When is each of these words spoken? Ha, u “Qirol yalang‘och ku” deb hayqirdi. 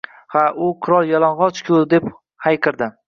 Ha, 0.35 0.45
u 0.67 0.69
“Qirol 0.87 1.05
yalang‘och 1.11 1.61
ku” 1.69 1.83
deb 1.93 2.09
hayqirdi. 2.47 2.91